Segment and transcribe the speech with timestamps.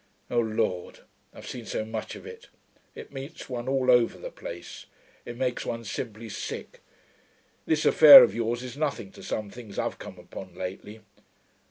[0.31, 1.01] O Lord!
[1.31, 2.47] I've seen so much of it;
[2.95, 4.87] it meets one all over the place.
[5.25, 6.79] It makes one simply sick.
[7.67, 11.01] This affair of yours is nothing to some things I've come upon lately....